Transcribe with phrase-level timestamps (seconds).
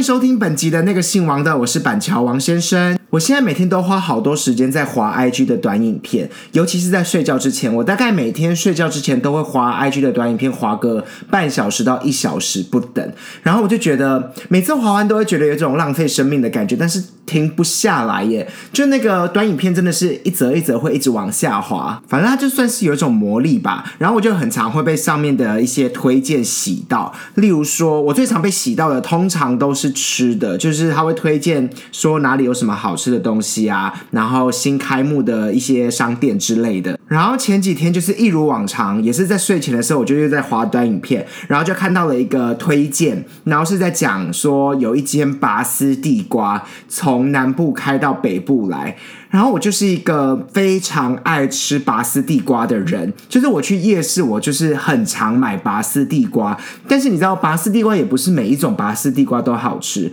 [0.00, 2.99] 迎收听本集的那个姓王的，我是板桥王先生。
[3.10, 13.12] 我现在每天都花好多时间在滑 IG 的短影片，尤其是在睡觉之前，我大概每天睡觉之前都会滑 IG 的短影片，滑个半小时到一小时不等。
[13.42, 18.48] 然后我就觉得每次滑完都会觉得有种浪费生命的感觉，但是停不下来耶。
[18.72, 23.92] 就那个短影片真的是一则一则会一直往下滑，反正它就算是有一种魔力吧。
[23.98, 32.96] 然后我就很常会被上面的一些推荐洗到，例如说我最常被洗到的，通常都是吃的，就是他会推荐说哪里有什么好。
[33.00, 36.98] 吃的东西啊，然后新开幕的一些商店之类的。
[37.06, 48.96] 然后前几天就是一如往常，也是在睡前的时候，我就又在滑短影片，然后就看到了一个推荐，然后是在讲说有一间拔丝地瓜从南部开到北部来。
[49.30, 56.58] 然后我就是一个非常爱吃拔丝地瓜的人，就是我去夜市，我就是很常买拔丝地瓜。
[56.88, 60.12] 但是你知道，拔丝地瓜也不是每一种拔丝地瓜都好吃。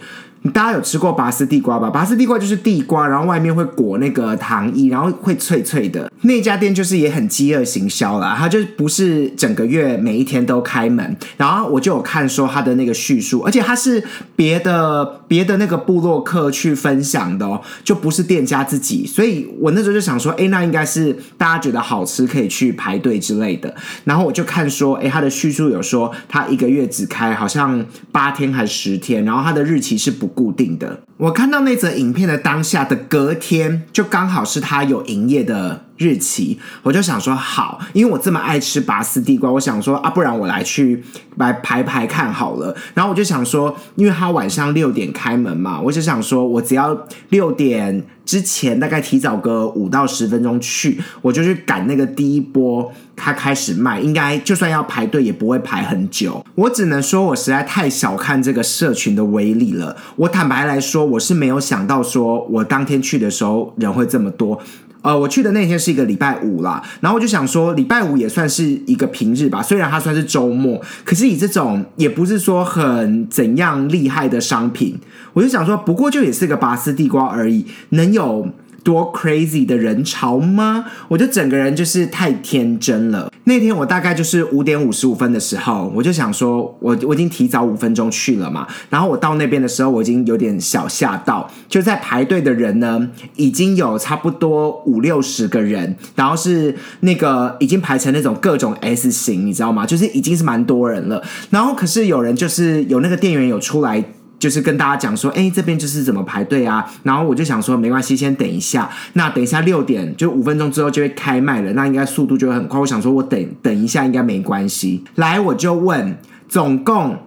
[0.52, 1.90] 大家有吃过拔丝地瓜吧？
[1.90, 6.12] 拔丝地瓜就是地瓜，然后外面会裹那个糖衣，然后会脆脆的。
[6.22, 11.18] 那家店就是也很饥饿行销啦，它就不是整个月每一天都开门。
[11.36, 14.04] 然后我就有看说它的那个叙述，而且它是
[14.36, 19.06] 别的别的那个部落客去分享的哦，就不是店家自己。
[19.08, 23.74] 所以我那时候就想说，哎，那应该是大家觉得好吃可以去排队之类的。
[24.04, 30.37] 然后我就看说，哎，它的叙述有说它一个月只开好像八天还是十天，然后它的日期是不。
[30.38, 35.87] 固定的，我看到那则影片的当下的隔天，就刚好是他有营业的。
[35.98, 41.04] 日期，我就想说好，因为我这么爱吃拔丝地瓜，我想说啊，不然我来去
[41.38, 42.76] 来排排看好了。
[42.94, 56.46] 然后我就想说，因为他晚上六点开门嘛，我就想说我只要六点之前大概提早个五到十分钟去，我就去赶那个第一波，他开始卖，应该就算要排队也不会排很久。
[56.56, 59.96] 我只能说我实在太小看这个社群的威力了。
[60.16, 64.60] 我坦白来说，我是没有想到说我当天去的时候人会这么多。
[65.02, 74.98] 呃，我去的那天是一个礼拜五啦，然后我就想说，礼拜五也算是一个平日吧，虽然它算是周末，可是以这种也不是说很怎样厉害的商品，
[75.34, 78.48] 我就想说，不过就也是个拔丝地瓜而已，能有。
[78.88, 80.86] 多 crazy 的人潮吗？
[81.10, 83.30] 我就整个人就是太天真了。
[83.44, 88.66] 那天我大概就是五点五十五分的时候，我就想说，我我已经提早五分钟去了嘛。
[88.90, 99.86] 然后我到那边的时候，我已经有点小吓到，就在排队的人呢，已经有差不多五六十个人，然后是那个已经排成那种各种 S 型，你知道吗？
[99.86, 101.22] 就是已经是蛮多人了。
[101.50, 104.02] 然后可是有人就是有那个店员有出来。
[104.40, 106.86] 就是跟大家讲说，哎，这边就是怎么排队啊？
[107.04, 108.90] 然后我就想说，没关系，先等一下。
[109.14, 112.80] 那等一下六点就五分钟之后就会开卖了，那应该速度就会很快。
[112.80, 115.04] 我想说，我等等一下应该没关系。
[115.16, 116.18] 来，我就问，
[116.48, 117.18] 总共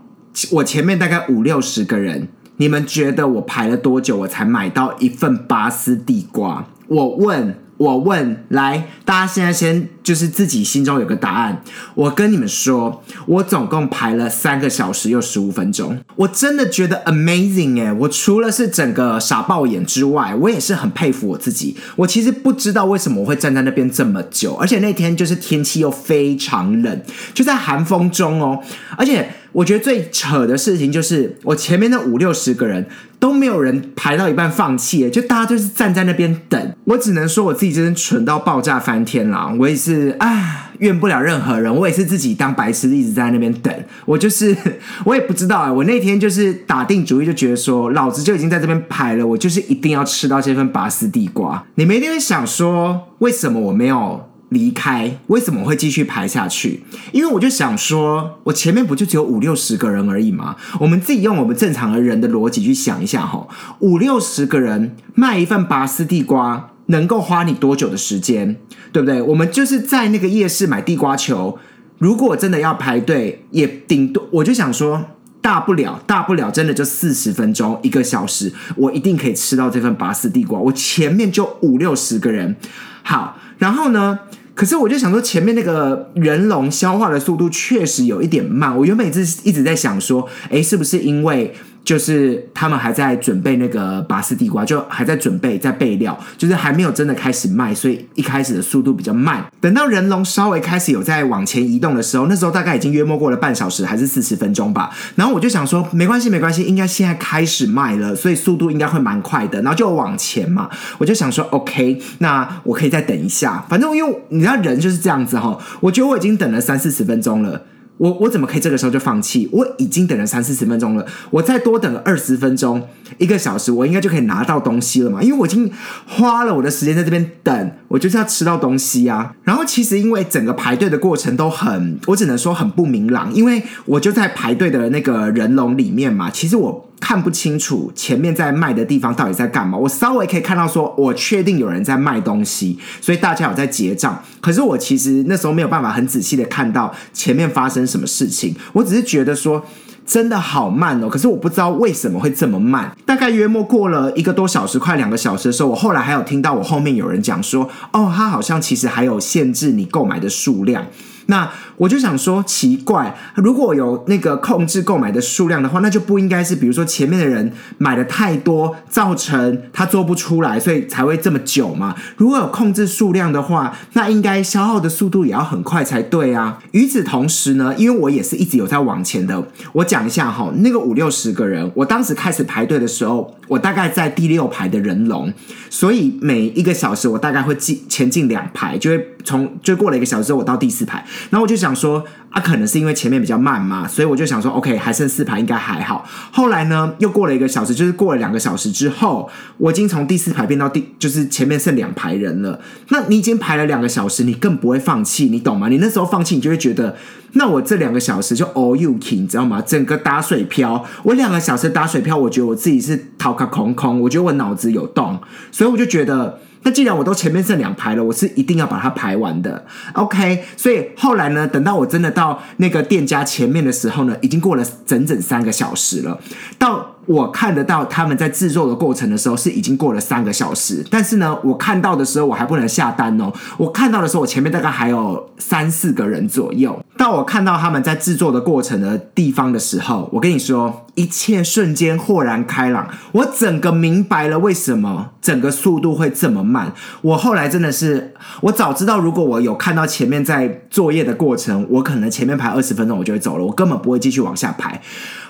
[0.53, 2.29] 我前面大概五六十个人，
[2.59, 6.67] 你们觉得我排了多久我才买到一份拔丝地瓜？
[6.87, 7.59] 我问。
[7.81, 11.63] 我问来，大家现在先就是自己心中有个答案。
[11.95, 15.99] 我跟你们说，我总共排了三个小时又十五分钟。
[16.15, 17.91] 我真的觉得 amazing 哎！
[17.91, 21.75] 我除了是整个傻爆眼之外，我也是很佩服我自己。
[21.97, 27.03] 我其实不知道为什么我会站在那边这么久，而且那天就是天气又非常冷，
[27.33, 28.63] 就在寒风中哦，
[28.99, 29.27] 而且。
[29.53, 32.87] 我觉得最扯的事情就是，我前面的五六十个人
[33.19, 36.75] 都没有人排到一半放弃，就大家就是站在那边等。
[36.85, 39.53] 我只能说我自己真的蠢到爆炸翻天了。
[39.59, 41.75] 我也是，啊，怨不了任何人。
[41.75, 43.75] 我也是自己当白痴，一直在那边等。
[44.05, 44.57] 我就是，
[45.05, 45.73] 我也不知道啊。
[45.73, 51.65] 我那天就是打定主意，就觉得说，老子就已经在这边排了，我就是一定要吃到这份拔丝地瓜。
[51.75, 54.30] 你们一定会想说，为什么我没有？
[54.51, 56.83] 离开为什么会继续排下去？
[57.13, 60.57] 因为我就想说，我前面不就只有五六十个人而已吗？
[60.79, 63.47] 我们自己用我们正常的人的逻辑去想一下哈，
[63.79, 68.57] 五六十个人卖一份拔丝地瓜，能够花你多久的时间？
[68.93, 69.23] 对不对？
[69.23, 71.57] 我们就是在那个夜市买地瓜球，
[71.99, 75.05] 如果真的要排队，也顶多我就想说，
[75.41, 80.59] 大不了大不了真的就四十分钟一个小时，我一定可以吃到这份拔丝地瓜。
[80.59, 82.57] 我前面就五六十个人，
[83.05, 84.19] 好，然后呢？
[84.61, 88.77] 可是我就想说，前面那个人龙消化的速度确实有一点慢。
[88.77, 91.55] 我原本一直一直在想说，哎，是不是因为？
[91.83, 99.45] 就是他们还在准备那个拔丝地瓜，就还在准备在备料，就是还没有真的开始卖，所以一开始的速度比较慢。
[99.61, 104.91] 等到人龙稍微开始有在往前移动的时候，那时候大概已经约莫过了半小时还是四十分钟吧。
[105.17, 109.61] 然后我就想说，没关系没关系，应该现在开始卖了，所以速度应该会蛮快的。
[109.63, 113.65] 然后就往前嘛，我就想说，OK，那我可以再等一下。
[113.69, 117.63] 反正因为你知道人就是这样子哈，我觉得我已经等了三四十分钟了。
[118.01, 119.47] 我我怎么可以这个时候就放弃？
[119.53, 122.89] 我已经等了三四十分钟了，我再多等二十分钟、
[123.19, 125.23] 一个小时，我应该就可以拿到东西了嘛？
[125.23, 125.71] 因为我已经
[126.07, 129.35] 花了我的时间在这边等，我就是要吃到东西啊。
[129.45, 136.31] 然后其实因为整个排队的过程都很，我只能说很不明朗，因为我就在排队的那个人龙里面嘛。
[136.31, 139.77] 其实我看不清楚前面在卖的地方到底在干嘛。
[139.77, 144.23] 我稍微可以看到说，我确定有人在卖东西，所以大家有在结账。
[144.41, 149.65] 可是我其实那时候没有办法很仔细的看到前面发生什么事情，我只是觉得说
[150.05, 151.09] 真的好慢哦。
[151.09, 152.95] 可是我不知道为什么会这么慢。
[153.07, 160.87] 大概约莫过了一个多小时，快两个小时的时候，我后来还有听到我后面有人讲说，哦，他好像其实还有限制你购买的数量。
[161.27, 161.49] 那
[161.81, 171.95] 我就想说，奇怪，如果有那个控制购买的数量的话，那就不应该是，比如说前面的人买的太多，造成他做不出来，所以才会这么久嘛。
[172.19, 176.59] 如果有控制数量的话，那应该消耗的速度也要很快才对啊。
[176.73, 179.43] 与此同时呢，因为我也是一直有在往前的，
[179.73, 185.33] 我讲一下哈，那个五六十个人，我当时开始排队的时候，我大概在第六排的人龙，
[185.71, 191.03] 所以每一个小时我大概会进前进两排，就会从就过了一个小时，我到第四排。
[191.31, 196.05] 然后我就想想说，啊，可能是因为前面比较慢嘛，所以我就想说，OK，还剩四排应该还好。
[196.33, 202.59] 后来呢，又过了一个小时，就是过了两个小时之后，我已经从第四排变到第，就是前面剩两排人了。
[202.89, 205.69] 那你已经排了两个小时，你更不会放弃，你懂吗？
[205.69, 206.97] 你那时候放弃，你就会觉得，
[207.35, 209.63] 那我这两个小时就 all you can，你知道吗？
[209.65, 215.21] 整个打水漂，我两个小时打水漂，我觉得我自己是掏卡空空，我觉得我脑子有洞，
[215.53, 216.41] 所以我就觉得。
[216.63, 219.65] 那既然我都前面剩两排了，我是一定要把它排完的。
[219.95, 226.21] OK，所以后来呢，等到我真的到那个店家前面的时候呢，已经过了整整三个小时了。
[226.59, 230.85] 到我看得到他们在制作的过程的时候，是已经过了三个小时。
[230.91, 233.33] 但是呢，我看到的时候我还不能下单哦。
[233.57, 236.79] 我看到的时候，我前面大概还有三四个人左右。
[237.01, 242.87] 到我看到他们在制作的过程的地方的时候，我跟你说，一切瞬间豁然开朗。
[243.13, 246.75] 我整个明白了为什么整个速度会这么慢。
[247.01, 248.13] 我后来真的是，
[248.43, 254.79] 我早知道如果我有看到前面在作业的过程，我可能前面排二十分钟我就会走了，我根本不会继续往下排。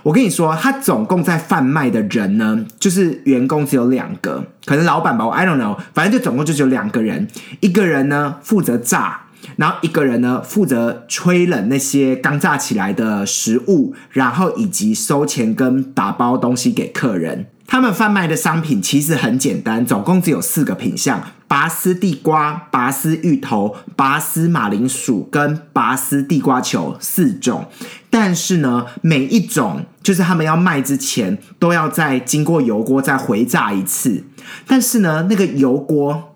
[0.02, 7.28] 我跟你说，他总共在贩卖的人呢，就是员工只有两个，可能老板吧，我 I don't know，反正就总共就只有两个人，
[7.60, 9.26] 一个人呢负责炸。
[9.56, 17.46] 然后一个人呢，负责吹冷那些刚炸起来的食物，然后以及收钱跟打包东西给客人。
[17.66, 27.68] 他们贩卖的商品其实很简单，总共只有四个品相：拔丝地瓜、拔丝芋头、拔丝马铃薯跟拔丝地瓜球四种。
[28.10, 34.24] 但是呢，每一种就是他们要卖之前都要再经过油锅再回炸一次。
[34.66, 36.29] 但是呢，那个油锅。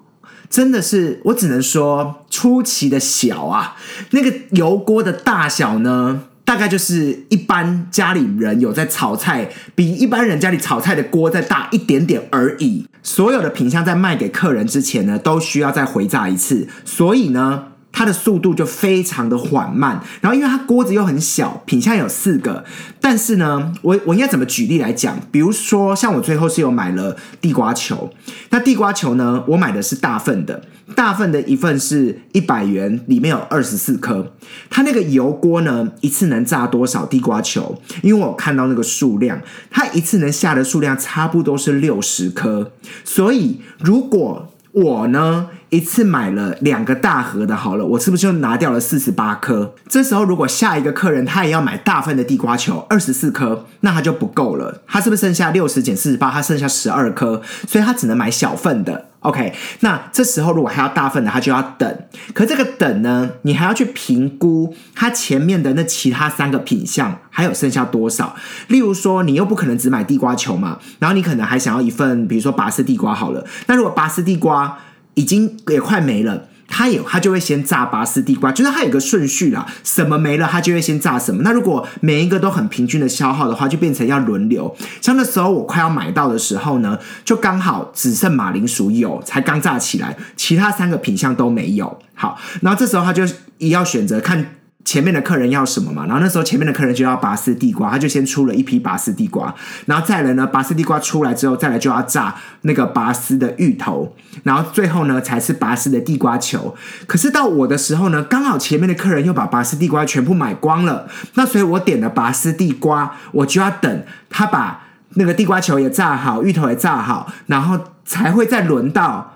[0.54, 3.74] 真的是，我只能说出奇的小啊！
[4.10, 12.86] 那个油锅的大小呢，大概就是一般家里人有在炒菜，比一般人家里炒菜的锅再大一点点而已。
[13.02, 17.64] 所有的品相在卖给客人之前呢，都需要再回炸一次，所以呢。
[17.96, 22.64] 它的速度就非常的缓慢，然后因为它锅子又很小，品相有四个，
[23.00, 25.16] 但是呢，我我应该怎么举例来讲？
[25.30, 28.12] 比如说，像我最后是有买了地瓜球，
[28.50, 30.64] 那地瓜球呢，我买的是大份的，
[30.96, 34.32] 大份的一份是一百元，里面有二十四颗。
[34.68, 37.80] 它那个油锅呢，一次能炸多少地瓜球？
[38.02, 39.40] 因为我看到那个数量，
[39.70, 42.72] 它一次能下的数量差不多是六十颗，
[43.04, 45.46] 所以如果我呢？
[45.74, 49.74] 一次买了两个大盒的，好了，我是不是就拿掉了四十八颗？
[49.88, 54.82] 这时候如果下一个客人他也要买大份的地瓜球，二十四颗，那他就不够了。
[54.86, 56.30] 他是不是剩下六十减四十八？
[56.30, 59.06] 他剩下十二颗，所以他只能买小份的。
[59.20, 61.98] OK，那这时候如果还要大份的，他就要等。
[62.34, 68.36] 可这个等呢，你还要去评估他前面的那其他三个品相还有剩下多少。
[68.68, 73.44] 例如说，你又不可能只买地瓜球嘛，然后你可能还想要一份，比如说拔丝地瓜好了。
[73.66, 74.78] 那如果拔丝地瓜，
[75.14, 81.42] 已经也快没了，它也它就会先炸拔丝地瓜，就是它有个顺序啦，什么没了，它就会先炸什么。
[81.42, 84.74] 那如果每一个都很平均的消耗的话，就变成要轮流。
[85.00, 91.98] 像那时候我快要买到的时候呢，就刚好只剩马铃薯有，才刚炸起来，其他三个品相都没有。
[92.14, 93.24] 好，然后这时候他就
[93.58, 94.56] 也要选择看。
[94.84, 96.04] 前面的客人要什么嘛？
[96.04, 99.54] 然后那时候前面的客人就要拔丝地瓜，他就先出了一批拔丝地瓜，
[99.86, 106.76] 然后再来呢，拔丝地瓜出来之后，再来就要炸那个拔丝的芋头，然后最后呢才是拔丝的地瓜球。
[107.06, 119.30] 可是到我的时候呢，刚好前面的客人又把拔丝地瓜全部买光了，那所以我点了拔丝地瓜，我就要等他把那个地瓜球也炸好，芋头也炸好，然后才会再轮到。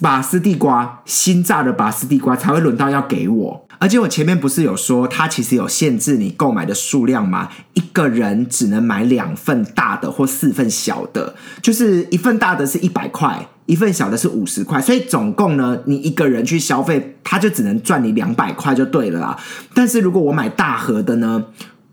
[0.00, 3.65] 拔丝地瓜新炸的拔丝地瓜才会轮到要给我。
[3.78, 7.48] 而且我前面不是有说，它其实有限制你购买的数量吗？
[7.74, 19.38] 一个人只能买两份大的或四份小的，就是一份大的是一百块，一份小的是五十块，所以总共呢，你一个人去消费，它就只能赚你两百块就对了啦。
[19.74, 21.44] 但是如果我买大盒的呢？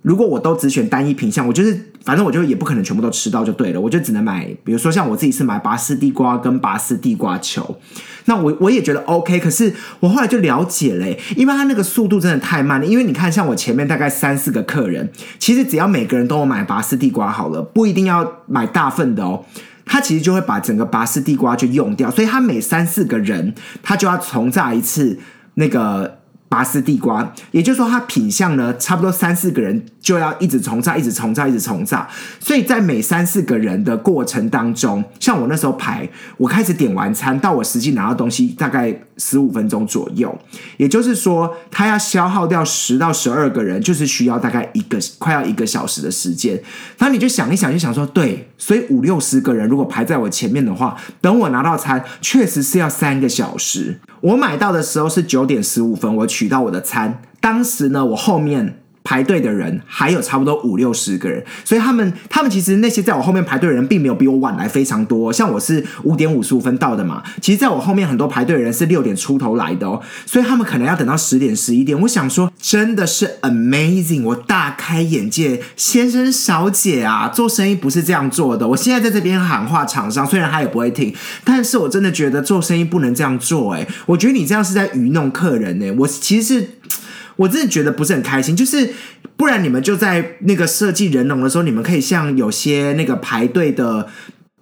[0.03, 7.79] 如果我都只选单一品相，我就是反正我就也不可能全部都吃到就对了，我就只能买，比如说像我自己是买拔丝地瓜跟拔丝地瓜球，
[8.25, 19.45] 那我我也觉得 OK，可是我后来就了解嘞，因为它那个速度真的太慢了，因为你看像我前面大概三四个客人，其实只要每个人都有买拔丝地瓜好了，不一定要买大份的哦，
[19.86, 25.17] 他其实就会把整个拔丝地瓜就用掉，所以他每三四个人他就要重炸一次
[25.53, 26.19] 那个。
[26.50, 32.07] 拔丝地瓜，也就是说，它品相呢，差不多三四个人就要一直重炸，一直重炸，一直重炸。
[32.39, 36.07] 所以在每三四个人的过程当中，像我那时候排，
[36.38, 40.38] 我开始点完餐到我实际拿到东西，大概十五分钟左右。
[40.75, 46.62] 也就是说，他要消耗掉十到十二个人，就是需要大概一个快要一个小时的时间。
[46.98, 54.01] 然后你就想一想，就想说，对，所以五六十个人如果排在我前面的话，等我拿到餐，确实是要三个小时。
[54.19, 57.22] 我买到的时候是九点十五分，我取到我的餐。
[57.39, 58.79] 当时呢，我后面。
[59.03, 65.31] 排队的人还有差不多五六十个人，所以他们他们其实那些在我后面排队的人，并没有比我晚来非常多。
[65.31, 72.00] 像我是五点五十五分到的嘛，其实在我后面很多排队的人是六点出头来的哦，所以他们可能要等到十点十一点。
[72.01, 78.67] 我想说，真的是 amazing，我大开眼界，先生小姐啊，做生意不是这样做的。
[78.67, 83.74] 我现在在这边喊话厂商，虽然他也不会听，但是我真的觉得做生意不能这样做。
[83.74, 85.91] 哎，我觉得你这样是在愚弄客人呢。
[85.98, 86.69] 我其实是。
[87.36, 88.94] 我真的觉得不是很开心，就是
[89.36, 94.08] 不然你们就在那个设计人龙的时候，你们可以像有些那个排队的，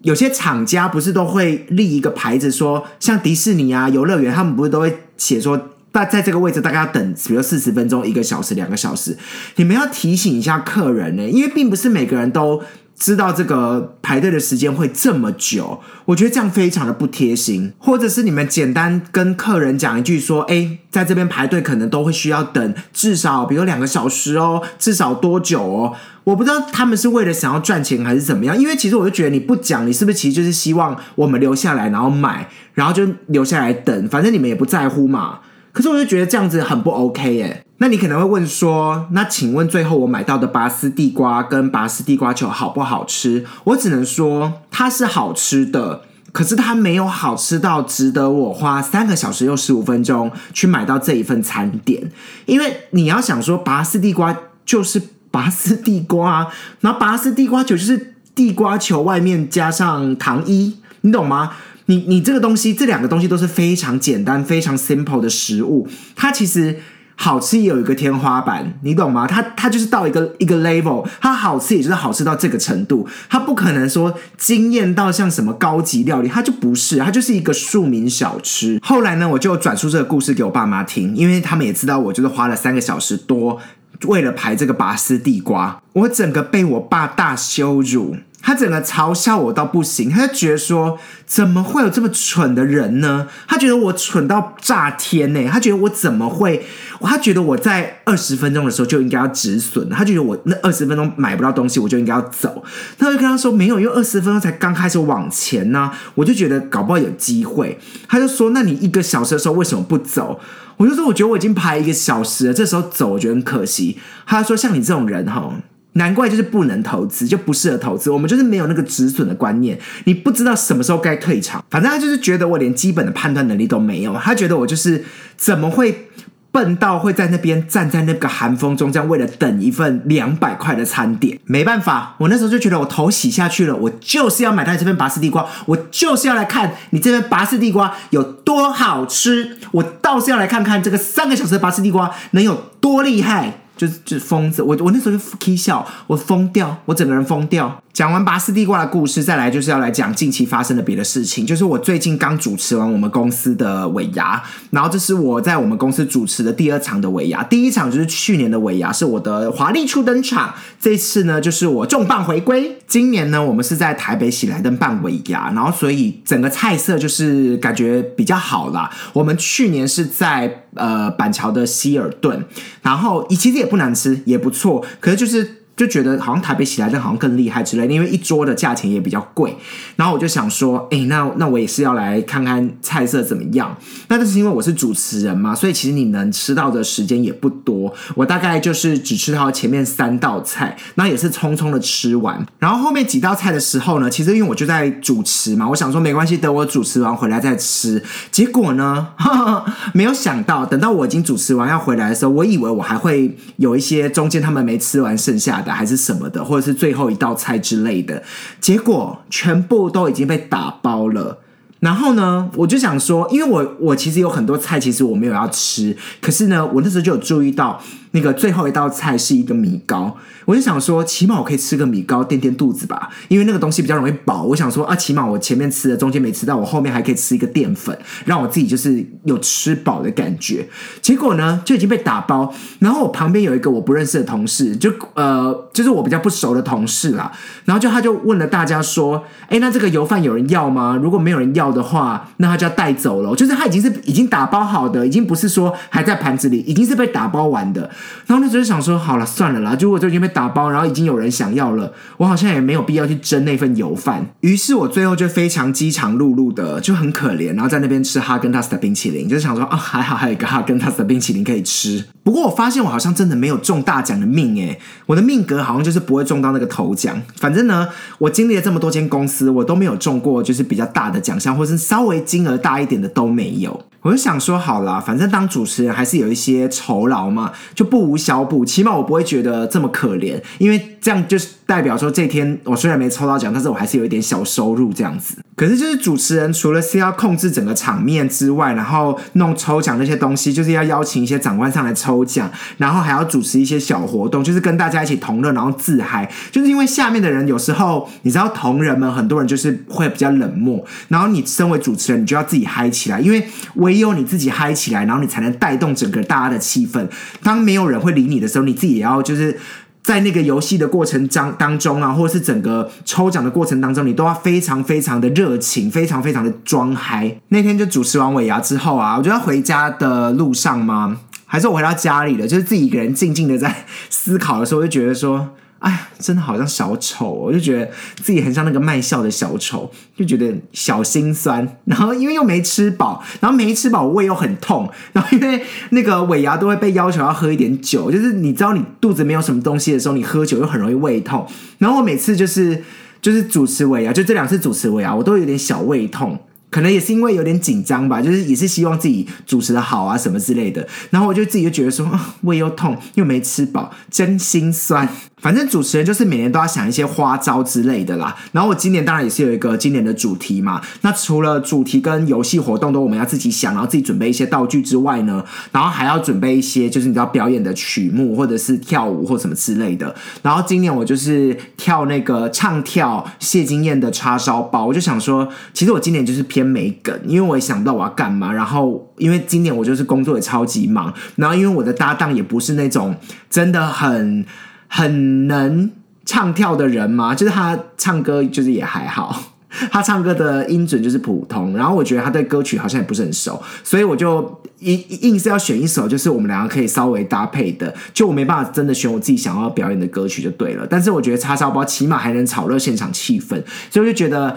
[0.02, 9.18] 有些厂家不是都会立一个牌子，说像迪士尼啊、游乐园，他们不是都会写说，大在这个位置大概要等，比如四十分钟、一个小时、两个小时，
[9.56, 12.62] 你们要提醒一下客人呢，因为并不是每个人都。
[13.02, 17.74] 知道这个排队的时间会这么久，我觉得这样非常的不贴心。
[17.80, 28.56] 或者是你们简单跟客人讲一句说：“哎，在这边排队可能都会需要等至少，比如两个小时哦，至少多久哦？”我不知道他们是为了想要赚钱还是怎么样。
[28.56, 35.40] 因为其实我就觉得你不讲，你是不是其实就是希望我们留下来，然后买，然后就留下来等，反正你们也不在乎嘛。
[35.72, 37.64] 可是我就觉得这样子很不 OK 耶。
[37.82, 43.44] 那你可能会问说，那请问最后我买到的拔丝地瓜跟拔丝地瓜球好不好吃？
[43.64, 52.12] 我只能说它是好吃的，可是它没有好吃到值得我花三个小时又十五分钟去买到这一份餐点。
[52.46, 56.48] 因为你要想说，拔丝地瓜就是拔丝地瓜，
[56.82, 61.54] 然后拔丝地瓜球就是地瓜球外面加上糖衣，你懂吗？
[61.88, 66.80] 你你这个东西，这两个东西都是非常简单、非常 simple 的食物，它其实。
[67.22, 69.28] 好吃也有一个天花板，你懂吗？
[69.28, 78.80] 它它就是到一个一个 level，它好吃也就是好吃到这个程度，它不可能说惊艳到像什么高级料理，它就不是，它就是一个庶民小吃。
[78.82, 83.60] 后来呢，我就转述这个故事给我爸妈听，因为他们也知道我就是花了三个小时多
[84.08, 88.16] 为了排这个拔丝地瓜，我整个被我爸大羞辱。
[88.42, 93.28] 他整个嘲笑我到不行，他就觉得说怎么会有这么蠢的人呢？
[93.48, 95.48] 他觉得我蠢到炸天呢！
[95.50, 96.66] 他觉得我怎么会？
[97.02, 102.64] 他觉得我在二十分钟的时候就应该要止损，他觉得我那二十分钟买不到东西，我就应该要走。
[102.98, 105.92] 他就跟他说没有，因为二十分钟才刚开始往前呢。
[106.16, 107.80] 我就觉得搞不好有机会。
[108.08, 110.40] 他就说那你一个小时的时候为什么不走？
[110.78, 114.00] 我就说我觉得我已经排一个小时了，这时候走我觉得很可惜。
[114.26, 115.54] 他说像你这种人哈。
[115.94, 118.10] 难怪就是不能投资，就不适合投资。
[118.10, 121.64] 我们就是没有那个止损的观念，你不知道什么时候该退场。
[121.70, 125.04] 反正他就是觉得我连基本的判断能力都没有，他觉得我就是
[125.36, 126.08] 怎么会
[126.54, 131.40] 笨到会在那边站在那个寒风中，这样为了等一份两百块的餐点。
[131.46, 143.61] 没办法，我那时候就觉得我头洗下去了，我就是要买到这份拔丝地瓜，我就是要来看你这份拔丝地瓜有多好吃，我倒是要来看看这个三个小时的拔丝地瓜能有多厉害。
[143.82, 147.82] 就是就是疯子，我我那时候就 k 笑，我疯掉，我整个人疯掉。
[147.94, 151.46] 讲完拔丝地瓜的故事，再来就是要来讲近期发生的别的事情。
[151.46, 157.44] 就是我最近刚主持完我们公司的尾牙，然后这是我在我们公司主持的第二场的尾牙。
[157.44, 160.54] 第一场就是去年的尾牙，是我的华丽初登场。
[160.80, 162.78] 这次呢，就是我重磅回归。
[162.88, 168.90] 今年呢，我们是在台北喜来登办尾牙，然后所以整个菜色就是感觉比较好啦。
[169.12, 172.46] 我们去年是在呃板桥的希尔顿，
[172.82, 175.58] 然后其实也不难吃，也不错，可是就是。
[175.82, 179.58] 就觉得好像台北喜来登好像更厉害之类的，因为一桌的价钱也比较贵。
[179.96, 183.76] 然后我就想说，哎，那那我也是要来看看菜色怎么样。
[184.08, 187.92] 那这是因为我是主持人嘛，所以其实你能吃到的时间也不多。
[188.14, 192.46] 我大概就是只吃到前面三道菜，那也是匆匆的吃完。
[192.60, 198.04] 然后后面几道菜的时候呢，其实因为我就在主持嘛，我想说没关系，等我主持完回来再吃。
[198.30, 199.08] 结果呢，
[199.96, 205.71] 没有想到，等到我已经主持完要回来的时候，我以为我还会有一些中间他们没吃完剩下的。
[205.74, 208.22] 还是什么的，或者是最后一道菜之类的，
[208.60, 211.40] 结果全部都已经被打包了。
[211.80, 217.82] 然后呢，我就想说，因为我我其实有很多菜，其实我没有要吃，可是呢，我那时候就有注意到。
[218.12, 224.44] 那个最后一道菜是一个米糕，我就想说，起码我可以吃个米糕垫垫肚子吧，因为那个东西比较容易饱。
[224.44, 230.68] 我想说啊，起码我前面吃的，中间没吃到，我后面还可以吃一个淀粉，让我自己就是有吃饱的感觉。
[231.02, 232.54] 结果呢，就已经被打包。
[232.80, 237.32] 然后我旁边有一个我不认识的同事，就呃，就是我比较不熟的同事啦。
[237.64, 241.00] 然后就他就问了大家说：“哎，那这个油饭有人要吗？
[241.02, 243.34] 如果没有人要的话，那他就要带走了。
[243.36, 247.90] 就是他已经是已经打包好的，已经不是说还在盘子里，已经是被打包完的。”
[248.26, 254.26] 然后那时候想说，好了，算了啦，就我都已经被打包，然后已经有人想要了，我好像也没有必要去争那份油饭。
[254.42, 262.04] 于是我最后就非常饥肠辘辘的，就很可怜，然后在那边吃哈根达斯的冰淇淋，就是想说啊，还好还有一个哈根达斯的冰淇淋可以吃。
[262.24, 267.22] 不过我发现我好像真的没有中大奖的命诶，我的命格好像就是不会中到那个头奖。
[267.36, 267.88] 反正呢，
[268.20, 273.84] 我经历了这么多间公司，我都没有中过，就是比较大的奖项，或是稍微金额大一点的都没有。
[274.02, 285.38] 我就想说，好了，反正当主持人还是有一些酬劳嘛，就不无小补，起码我不会觉得这么可怜，因为这样就是代表说这天我虽然没抽到奖，但是我还是有一点小收入这样子。
[285.56, 296.32] 可是就是主持人除了是要控制整个场面之外，然后弄抽奖那些东西，就是要邀请一些长官上来抽奖，然后还要主持一些小活动，就是跟大家一起同乐，然后自嗨。
[296.52, 307.08] 就是因为下面的人有时候你知道，同仁们很多人就是会比较冷漠，然后你身为主持人，你就要自己嗨起来，因为唯有你自己嗨起来，然后你才能带动整个大家的气氛。
[307.44, 309.60] 当没有人会理你的时候，你自己也要就是
[310.04, 317.40] 在那个游戏的过程当当中啊，或者是整个抽奖的过程当中，你都要非常非常的热情，非常非常的装嗨。
[317.50, 321.18] 那天就主持完尾牙之后啊，我就要回家的路上吗？
[321.46, 322.48] 还是我回到家里了？
[322.48, 325.50] 就是自己一个人静静的在思考的时候，就觉得说。
[325.82, 327.90] 哎呀，真的好像小丑，我就觉得
[328.22, 331.68] 自己很像那个卖笑的小丑，就觉得小心酸。
[331.86, 341.48] 然后因为又没吃饱，然后没吃饱胃又很痛，然后因为那个尾牙都会被要求要喝一点酒，就是你知道你肚子没有什么东西的时候，你喝酒又很容易胃痛。
[341.80, 342.84] 然后我每次就是
[343.20, 346.40] 就是主持尾牙，就这两次主持尾牙，我都有点小胃痛。
[346.70, 352.10] 可能也是因为有点紧张吧，就是也是希望自己主持的好啊什么之类的，然后我就自己就觉得说
[352.44, 355.06] 胃又痛又没吃饱，真心酸。
[355.42, 358.36] 反正主持人就是每年都要想一些花招之类的啦。
[358.52, 360.80] 然后我今年当然也是有一个今年的主题嘛。
[361.02, 370.16] 那除了主题跟游戏活动都我们要自己想，然后自己准备一些道具之外呢，然后还要准备一些就是你知道表演的曲目或者是跳舞或什么之类的。
[370.44, 378.54] 然后今年我就是跳那个唱跳谢金燕的叉烧包，我就想说，其实我今年就是偏没梗，因为我也想不到我要干嘛。
[378.54, 383.16] 然后因为今年我就是工作也超级忙，然后因为我的搭档也不是那种
[383.50, 384.46] 真的很。
[384.94, 385.90] 很能
[386.26, 387.34] 唱跳的人吗？
[387.34, 389.44] 就是他唱歌，就是也还好。
[389.90, 397.96] 他唱歌的音准就是普通，然后我觉得他对歌曲好像也不是很熟，所以我就硬硬是要选一首，就是我们两个可以稍微搭配的。
[398.14, 400.86] 就我没办法真的选我自己想要表演的歌曲就对了。
[400.86, 404.54] 但是我觉得叉烧包起码还能炒热现场气氛，所以我就觉得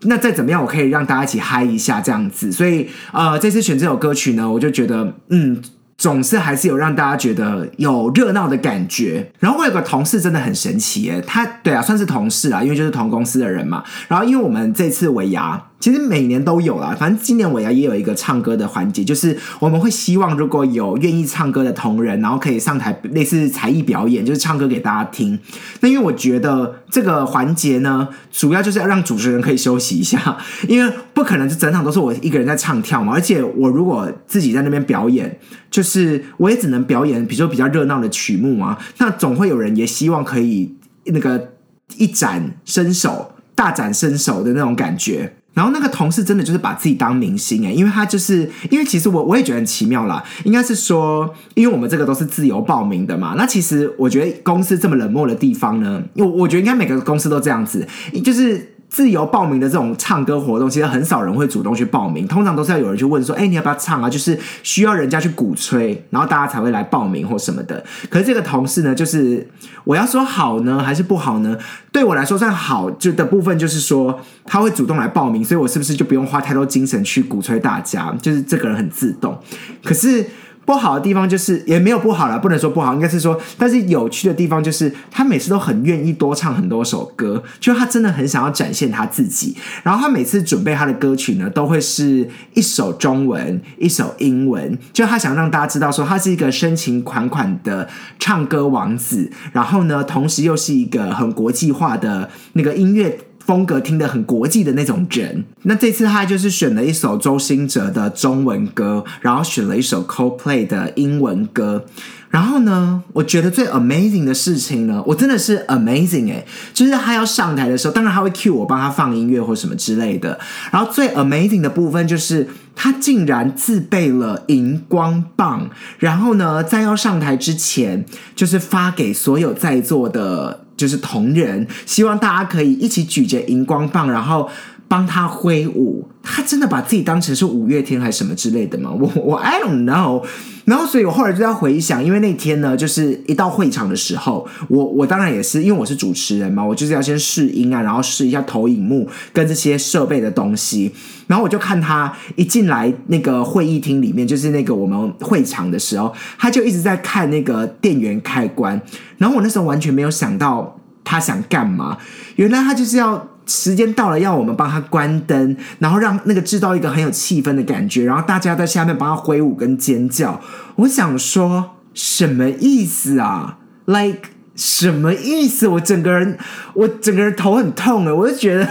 [0.00, 2.50] 那再怎么样，我可以让大家一起嗨一下这样子。
[2.50, 5.62] 所以呃，这次选这首歌曲呢，我就觉得嗯。
[5.98, 9.32] 总是还是有让大家觉得有热闹的感觉。
[9.38, 13.82] 然后我有个同事真的很神奇耶，他对啊算是同事啊，因为就是同公司的人嘛。
[14.08, 15.62] 然后因为我们这次尾牙。
[15.86, 25.38] 其实每年都有啦，反正今年我也也有一个唱歌的环节，就是我们会希望如果有愿意唱歌的同仁，然后可以上台类似才艺表演，就是唱歌给大家听。
[25.78, 33.12] 那因为我觉得这个环节呢，主要就是要让主持人可以休息一下，因为不可能是整场都是我一个人在唱跳嘛。
[33.12, 35.38] 而且我如果自己在那边表演，
[35.70, 41.52] 就是我也只能表演，比如说比较热闹的曲目啊，那总会有人也希望可以那个
[41.96, 45.35] 一展身手、大展身手的那种感觉。
[45.56, 53.34] 然后那个同事真的就是把自己当明星哎，因为他就是因为其实我我也觉得很奇妙啦，应该是说，因为我们这个都是自由报名的嘛。
[53.38, 57.88] 那其实我觉得公司这么冷漠的地方呢，我我觉得应该每个公司都这样子，
[58.22, 58.75] 就是。
[58.96, 67.84] 自由报名的这种唱歌活动，其实很少人会主动去报名，通常都是要有人去问说：“哎，你要不要唱啊？”就是需要人家去鼓吹，然后大家才会来报名或什么的。
[68.08, 69.46] 可是这个同事呢，就是
[69.84, 71.58] 我要说好呢，还是不好呢？
[71.92, 78.16] 对我来说算好，就的部分就是说他会主动来报名，所以我是不是就不用花太多精神去鼓吹大家？
[78.22, 79.38] 就是这个人很自动，
[79.84, 80.24] 可是。
[80.66, 89.56] 不好的地方就是也没有不好了，不能说不好，应该是说，但是有趣的地方就是他每次都很愿意多唱很多首歌，就他真的很想要展现他自己。
[89.84, 99.30] 然后他每次准备他的歌曲呢，都会是一首中文，一首英文，就他想让大家知道说他是一个深情款款的唱歌王子。
[99.52, 103.16] 然后呢，同时又是一个很国际化的那个音乐。
[103.46, 111.84] 风格听得很国际的那种人，那这次他就是选了一首周兴哲的中文歌，然后选了一首 Coldplay 的英文歌，
[112.28, 120.40] 然后呢，我觉得最 amazing 的事情呢，我真的是 amazing 哎，就是他要上台的时候，当然他会 cue 我帮他放音乐或什么之类的，
[120.72, 128.04] 然后最 amazing 的部分就是他竟然自备了荧光棒，然后呢，在要上台之前，
[128.34, 130.65] 就是发给所有在座的。
[130.76, 134.48] 就是同仁，希望大家可以一起举着荧光棒，然后
[134.88, 136.08] 帮他挥舞。
[136.28, 138.90] 他真的把自己当成是五月天还是什么之类的吗？
[138.98, 140.24] 我我 I don't know。
[140.64, 150.90] 然后，所以我后来就在回想，因为那天呢，就是一到会场的时候，我我当然也是，因为我是主持人嘛，我就是要先试音啊，然后试一下投影幕跟这些设备的东西。
[151.28, 158.80] 然后我就看他一进来那个会议厅里面，就是那个我们会场的时候，他就一直在看那个电源开关。
[159.18, 161.96] 然后我那时候完全没有想到他想干嘛，
[162.34, 163.28] 原来他就是要。
[163.48, 170.40] 时间到了，要我们帮他关灯，然后让那个制造一个很有气氛的感觉，然后大家在下面帮他挥舞跟尖叫。
[170.74, 175.68] 我想说，什么意思啊？Like 什么意思？
[175.68, 176.36] 我整个人，
[176.74, 178.12] 我整个人头很痛了。
[178.16, 178.68] 我就觉得，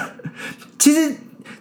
[0.78, 1.16] 其实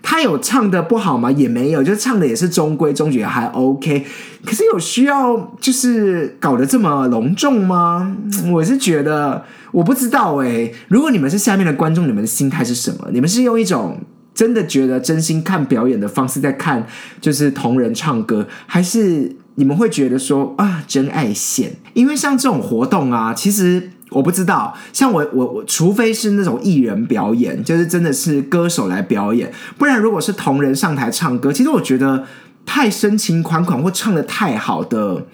[0.06, 1.32] 他有唱的不好吗？
[1.32, 4.04] 也没有，就唱的也是中规中矩，还 OK。
[4.44, 8.14] 可是有需要就是搞得这么隆重吗？
[8.52, 9.42] 我是觉得。
[9.72, 13.08] 我不知道哎，如果你们是下面的观众，你们的心态是什么？
[13.12, 13.98] 你们是用一种
[14.32, 16.86] 真的觉得真心看表演的方式在看，
[17.20, 21.72] 就是同人唱歌，还是你们会觉得说啊真爱线？
[21.92, 32.24] 因为像这种活动啊，其实我不知道，像我我我，除非是那种艺人表演，就是真的是歌手来表演，不然如果是同人上台唱歌，其实我觉得
[32.64, 35.26] 太深情款款或唱的太好的。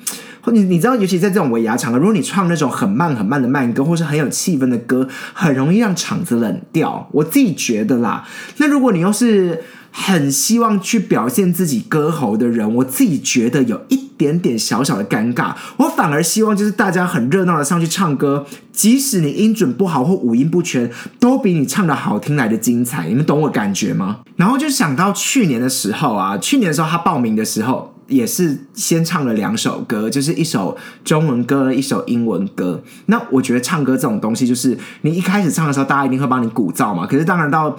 [0.43, 7.07] 或你你知道，尤其在这种尾牙场合，如果你唱那种很慢很慢的慢歌，或是很有气氛的歌，很容易让场子冷掉。
[7.13, 8.27] 我自己觉得啦。
[8.57, 15.55] 那如果你又是很希望去表现自己歌喉的人，我自己觉得有一点点小小的尴尬。
[15.79, 23.09] 我反而希望就是大家很热闹的上去唱歌，即使你音准不好或五音不全，都比你唱的好听来的精彩。
[23.09, 24.19] 你们懂我感觉吗？
[24.37, 27.95] 然后就想到去年的时候啊，去年的时候他报名的时候。
[28.11, 32.83] 也是先唱了两首歌，就是一首中文歌，一首英文歌。
[33.07, 37.07] 那我觉得唱歌这种东西，就是你一开始唱的时候，大家一定会帮你鼓噪嘛。
[37.07, 37.75] 可是当然到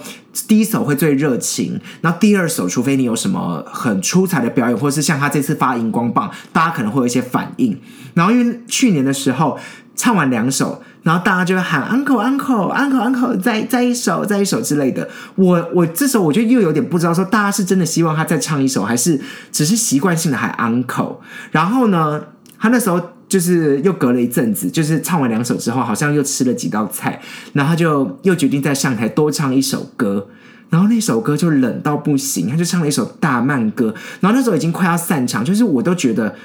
[0.48, 7.78] 第一首会最热情，那第二首，除非你有什么很出彩的表演，或者是像他这次发荧光棒，大家可能会有一些反应。
[8.14, 9.58] 然后因为去年的时候
[9.94, 10.82] 唱完两首。
[11.02, 15.08] 然后大家就会喊 uncle uncle uncle uncle 再再一首再一首之类的。
[15.34, 21.16] 我我这时候我就又有点不知道说大家是真的希望他再唱一首，还是只是习惯性的喊 uncle。
[21.50, 22.22] 然后呢，
[22.56, 27.20] 他那时候就是又隔了一阵子，就是唱完两首之后，好像又吃了几道菜，
[27.52, 30.28] 然后他就又决定再上台多唱一首歌。
[30.70, 33.92] 然后那首歌就冷到不行，他就唱了一首大慢歌。
[34.20, 36.36] 然后那时候已经快要散场，就是我都觉得。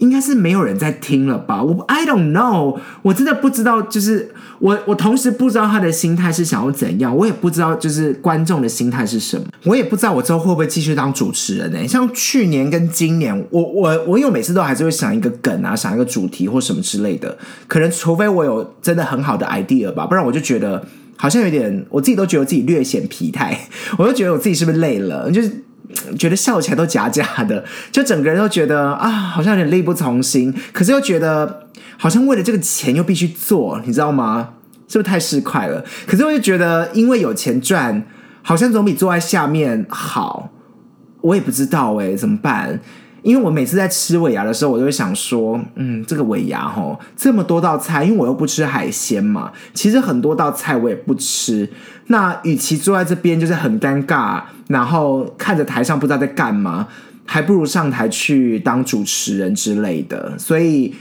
[0.00, 1.62] 应该是没有人在听了吧？
[1.62, 3.80] 我 I don't know，我真的不知道。
[3.82, 11.86] 就是我我同时不知道他的心态是想要怎样，我也不知道就是观众的心态是什么，我也不知道我之后会不会继续当主持人呢？
[11.86, 17.36] 像去年跟今年，我我我有每次都还是会想一个梗啊，想一个主题或什么之类的。
[17.68, 20.82] 可能除非我有真的很好的 idea 吧，不然我就觉得
[21.16, 25.30] 好像有点，我自己都觉得自己略显疲态，我就觉得我自己是不是累了？
[25.30, 25.64] 就是。
[26.18, 30.54] 觉得笑起来都假假的， 就整个人都觉得啊，好像有点力不从心。
[30.72, 34.50] 可是又觉得好像为了这个钱又必须做，你知道吗？
[34.88, 35.84] 是不是太市侩了？
[36.06, 38.04] 可是我就觉得，因为有钱赚，
[38.42, 40.50] 好像总比坐在下面好。
[41.20, 42.80] 我也不知道哎，怎么办？
[43.22, 51.68] 因为我每次在吃尾牙的时候，我都会想说，嗯，这个尾牙吼这么多道菜，因为我又不吃海鲜嘛，其实很多道菜我也不吃。
[52.06, 56.88] 那与其坐在这边就是很尴尬，然后看着台上不知道在干嘛，
[57.30, 60.36] 还不如上台去当主持人之类的。
[60.36, 60.92] 所以。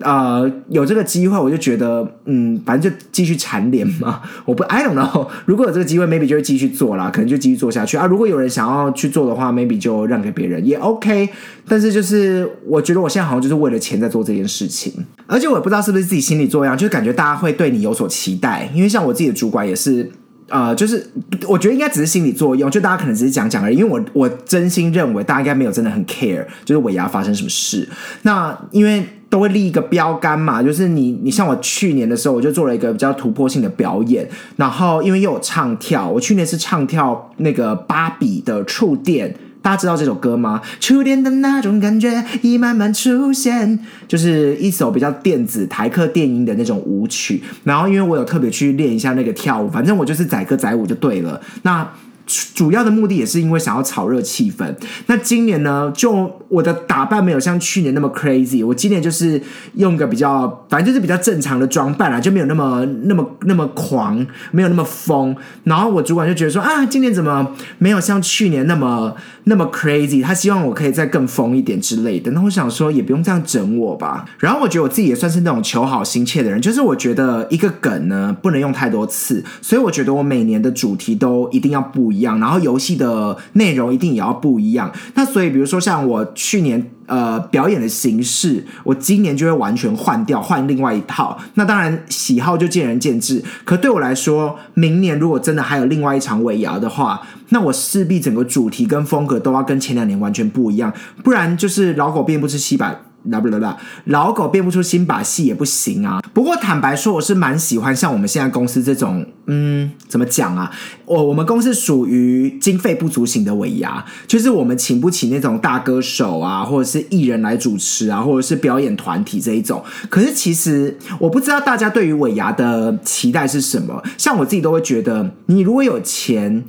[0.00, 4.20] 呃，有这个机会，我就觉得，嗯，反正就继续蝉联嘛。
[4.44, 5.28] 我不，I don't know。
[5.46, 8.04] 如果有这个机会，maybe 就会继续做啦，可能就继续做下去啊。
[8.04, 11.28] 如果有人想要去做的话，maybe 就让给别人也 OK。
[11.68, 14.92] 但是就是，我觉得我现在好像就是为了钱在做这件事情，
[15.28, 18.68] 而且我也不知道是不是自己心理作用，就是感觉大家会对你有所期待。
[18.74, 20.10] 因为像我自己的主管也是，
[20.48, 21.10] 呃，就是
[21.48, 23.76] 我觉得应该只是心理作用，就大家可能只是讲讲而已。
[23.76, 27.88] 因为我我真心认为大家应该没有真的很 care，就是尾牙发生什么事。
[28.22, 29.04] 那因为。
[29.30, 40.60] 都会立一个标杆嘛，就是你，你像我去年的时候，我就做了一个比较突破性的表演，然后因为又有唱跳，我去年是唱跳那个芭比的触电，大家知道这首歌吗？
[40.78, 51.88] 初恋的那种感觉已慢慢出现，就是一首比较电子台客电音的那种舞曲，然后因为我有特别去练一下那个跳舞，反正我就是载歌载舞就对了，那。
[52.26, 54.74] 主要的目的也是因为想要炒热气氛。
[55.06, 58.66] 那今年呢，就我的打扮没有像去年那么 crazy。
[58.66, 59.40] 我今年就是
[59.74, 65.36] 用个比较，反正就是比较正常的装扮啦，就没有那么那么那么狂，没有那么疯。
[65.64, 70.22] 然后我主管就觉得说啊，今年怎么没有像去年那么那么 crazy？
[70.22, 72.30] 他希望我可以再更疯一点之类的。
[72.30, 74.24] 那我想说，也不用这样整我吧。
[74.38, 82.13] 然后我觉得我自己也算是那种求好心切的人，就是我觉得一个梗呢不能用太多次，所以我觉得我每年的主题都一定要不。
[82.14, 84.92] 一样，然后游戏的内容一定也要不一样。
[85.14, 91.36] 那所以，比如说像我去年呃表演的形式，我今年就会完全换掉，换另外一套。
[91.54, 93.42] 那当然喜好就见仁见智。
[93.64, 103.00] 可对我来说，明年如果真的还有另外一场尾牙的话，那我势必整个主题跟风格都要跟前两年完全不一样，不然就是老狗变不吃西板。
[103.24, 106.22] 啦不啦啦，老狗变不出新把戏也不行啊。
[106.32, 110.70] 不过坦白说，我是蛮喜欢像我们现在公司这种，嗯，怎么讲啊？
[111.06, 119.82] 我我们公司属于经费不足型的尾牙，就是我们请不起那种大歌手啊，或者是艺人来主持啊，或者是表演团体这一种。
[120.08, 124.02] 可是其实我不知道大家对于尾牙的期待是什么。
[124.18, 126.64] 像我自己都会觉得，你如果有钱。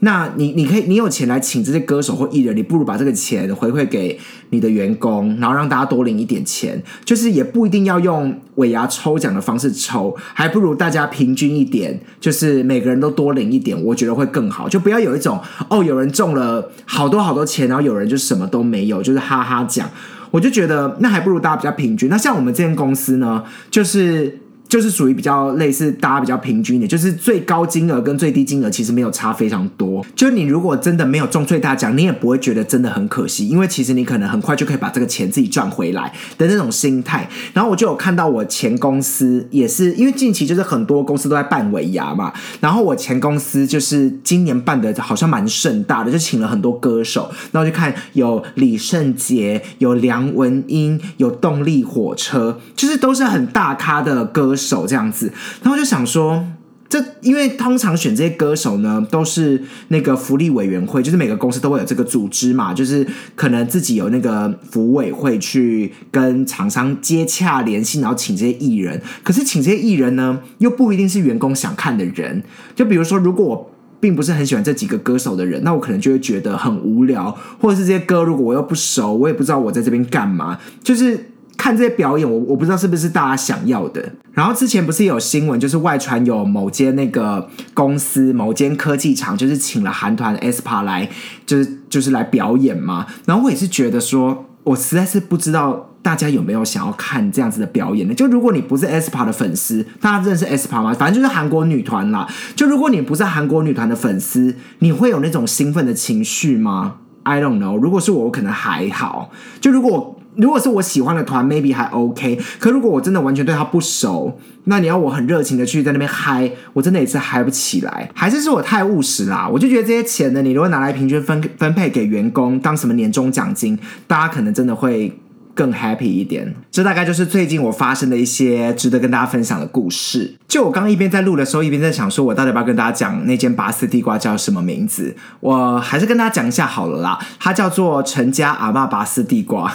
[0.00, 4.16] 那你你可以，你有钱来请这些歌手或艺人，你不如把这个钱回馈给
[4.50, 6.80] 你的员工，然后让大家多领一点钱。
[7.04, 14.68] 就是也不一定要用尾牙抽奖的方式抽，还不如大家平均一点，就是每个人都多领一点，我觉得会更好。
[14.68, 19.90] 就不要有一种哦，有人中了好多好多钱，然后有人就什么都没有，就是哈哈奖。
[20.30, 22.08] 我就觉得那还不如大家比较平均。
[22.08, 24.38] 那像我们这间公司呢，就是。
[24.68, 30.04] 就是属于比较类似，大家比较平均的，就是最高金额跟最低金额其实没有差非常多。
[30.14, 37.26] 就你如果真的没有中最大奖，你也不会觉得真的很可惜，因为其实你可能很快就可以把这个钱自己赚回来的那种心态。
[37.54, 54.57] 然后我就有看到我前公司也是，因为近期就是很多公司都在办尾牙嘛，然后我前公司就是今年办的好像蛮盛大的，就请了很多歌手，然后就看有李圣杰、有梁文音、有动力火车，就是都是很大咖的歌。
[54.58, 56.44] 手这样子，然后就想说，
[56.88, 69.02] 这因为通常选这些歌手呢，都是那个福利委员会，就是每个公司都会有这个组织嘛，就是可能自己有那个福委会去跟厂商接洽联系，然后请这些艺人。
[69.22, 72.42] 可是请这些艺人呢，又不一定是员工想看的人。
[72.74, 81.32] 就比如说，如果我并不是很喜欢这几个歌手的人，那我可能就会觉得很无聊，或者是这些歌如果我又不熟，我也不知道我在这边干嘛，就是。
[81.58, 84.12] 看这些表演，我我不知道是不是大家想要的。
[84.32, 91.10] 然后之前不是有新闻，就是外传有某间那个公司、某间科技厂，就是请了韩团 SPa 来，
[91.44, 93.04] 就是就是来表演嘛。
[93.26, 98.14] 然后我也是觉得说，我实在是不知道大家有没有想要看这样子的表演呢？
[98.14, 100.94] 就如果你不是 SPa 的粉丝，大家认识 SPa 吗？
[100.94, 102.28] 反正就是韩国女团啦。
[102.54, 107.76] 就如果你不是韩国女团的粉丝，你会有那种兴奋的情绪吗？I don't know。
[107.76, 109.32] 如果是我，我可能还好。
[109.60, 110.14] 就如果我。
[110.38, 112.38] 如果是我喜欢的团，maybe 还 OK。
[112.58, 118.08] 可如果我真的完全对他不熟，那你要我很热情的去在那边嗨，我真的也是嗨不起来。
[118.14, 119.48] 还是是我太务实啦？
[119.52, 125.12] 我就觉得这些钱呢，你如果拿来平均分分配给员工当什么年终奖金，大家可能真的会。
[125.58, 130.32] 更 happy 一点，这大概就是最近我发生的一些值得跟大家分享的故事。
[130.46, 135.16] 就我刚刚一边在录的时候，一边在想说，我到底要不要跟大家讲那间拔丝地瓜叫什么名字？
[135.40, 137.18] 我还是跟大家讲一下好了啦。
[137.40, 139.74] 它叫做陈家阿妈拔丝地瓜。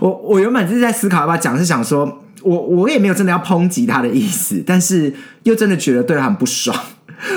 [0.00, 6.76] 我我原本是在思考要不要讲，是想说我我也没有真的要抨击它的意思，但是又真的觉得对它很不爽。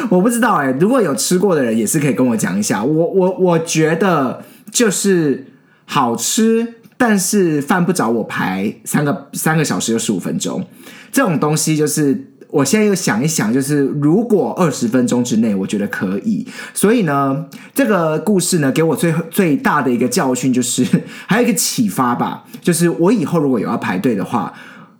[0.09, 2.83] 我不知道哎，如果有吃过的人，也是可以跟我讲一下。
[2.83, 5.45] 我我我觉得就是
[5.85, 6.73] 好吃。
[6.97, 10.65] 但是犯不着我排三个三个小时又十五分钟，
[11.11, 12.31] 这种东西就是。
[12.51, 16.47] 我现在又想一想，就是如果二十分钟之内，我觉得可以。
[16.73, 20.85] 所以呢，这个故事呢，给我最最大的一个教训就是，
[21.27, 24.53] 还有一个启发吧，就是我以后如果有要排队的话，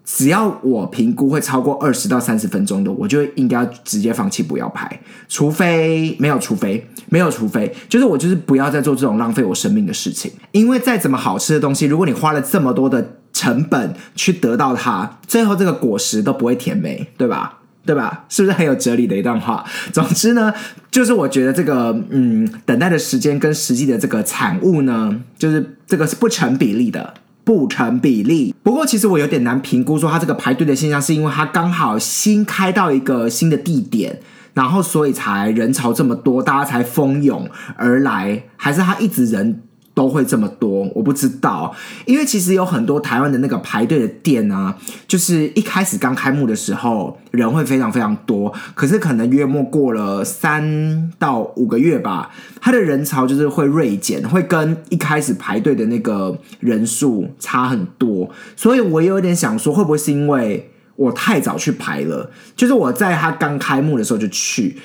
[0.06, 10.32] 只要我评估会超过二十到三十分钟的，我就应该直接放弃不要拍，除非没有，除非没有，除非就是我就是不要再做这种浪费我生命的事情。
[10.52, 13.18] 因为再怎么好吃的东西，如果你花了这么多的。
[13.36, 17.60] 成本去得到它，最后这个果实都不会甜美，对吧？
[17.86, 18.24] 对吧？
[18.30, 19.62] 是不是很有哲理的一段话？
[19.92, 20.54] 总之呢，
[20.90, 27.14] 就是我觉得这个嗯，等待的时间跟实际的这个产物呢，就是这个是不成比例的，
[27.46, 28.54] 不成比例。
[28.62, 34.20] 不过其实我有点难评估说它这个排队的现象，是因为它刚好新开到一个新的地点，
[34.54, 39.62] 然后所以才人潮这么多，大家才蜂拥而来，还是它一直人？
[39.96, 41.74] 都会这么多，我不知道，
[42.06, 44.76] 因为其实有很多台湾的那个排队的店啊，
[45.08, 52.30] 就是一开始刚开幕的时候人会非常非常多，可是可能约莫过了三到五个月吧，
[52.60, 62.30] 它的人潮就是会锐减，会跟一开始排队的那个人数差很多，所以我有点想说，会不会是因为我太早去排了？
[62.58, 64.78] 就是我在它刚开幕的时候就去。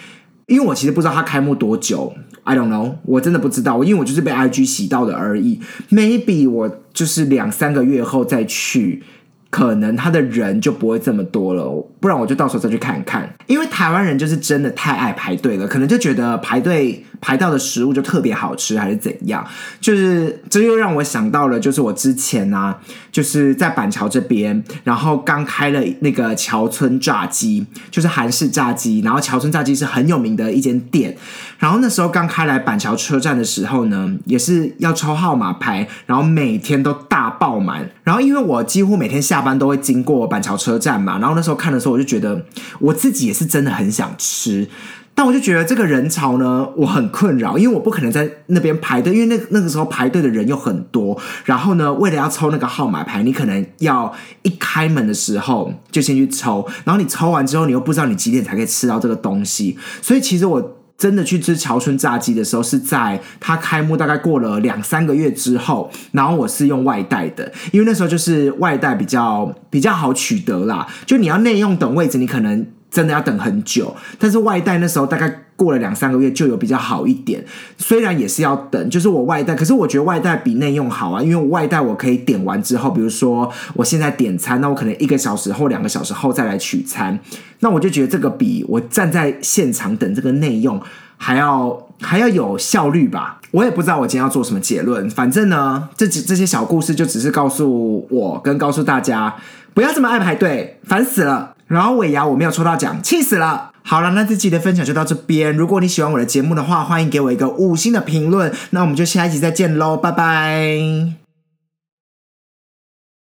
[0.51, 5.61] 因为我其实不知道它开幕多久，I don't know，我真的不知道，因为我就是被 IG 洗到的而已。
[5.91, 9.03] Maybe 我就是两三个月后再去。
[9.49, 11.65] 可能他的人就不会这么多了，
[11.99, 13.29] 不然我就到时候再去看看。
[13.49, 19.47] 因为台湾人就是真的太爱排队了，可能就觉得排队排到的食物就特别好吃，还是怎样？
[19.81, 22.79] 就是这又让我想到了，就是我之前啊，
[23.13, 29.01] 就是在板桥这边，然后刚开了那个桥村炸鸡，就是韩式炸鸡。
[29.01, 31.17] 然后桥村炸鸡是很有名的一间店，
[31.59, 37.91] 然后那时候刚开来板桥车站的时候呢，也是要抽号码牌，然后每天都大爆满。
[38.03, 42.45] 然后因为我几乎每天下班都会经过板桥车站嘛，然后那时候看的时候，我就觉得
[42.79, 44.69] 我自己也是真的很想吃，
[45.15, 60.77] 但我就觉得这个人潮呢，我很困扰，因为我不可能在那边排队，因为那那个时候排队的人又很多，然后呢，为了要抽那个号码牌，你可能要一开门的时候就先去抽，然后你抽完之后，你又不知道你几点才可以吃到这个东西，所以其实我。
[61.01, 70.87] 真的去吃桥村炸鸡的时候，是在它开幕大概过了两三个月之后，然后我是用外带的，因为那时候就是外带比较比较好取得啦。
[71.07, 75.43] 就你要内用等位置，你可能真的要等很久，但是外带那时候大概。
[75.61, 77.45] 过了两三个月就有比较好一点，
[77.77, 87.21] 虽然也是要等，就是我外带，可是我觉得外带比内用好啊，因为外带我可以点完之后，比如说我现在点餐，那我可能一个小时后、两个小时后再来取餐，
[87.59, 90.81] 那我就觉得这个比我站在现场等这个内用
[91.19, 93.39] 还要还要有效率吧。
[93.51, 99.37] 我也不知道我今天要做什么结论，反正呢，这几这些小故事就只是告诉我跟告诉大家，
[99.75, 101.57] 不要这么爱排队，烦死了。
[101.71, 103.71] 然后尾牙我没有抽到奖，气死了。
[103.83, 105.57] 好了，那这期的分享就到这边。
[105.57, 108.53] 如果你喜欢我的节目的话，欢迎给我一个五星的评论。
[108.71, 111.20] 那我们就下一集再见喽，拜拜。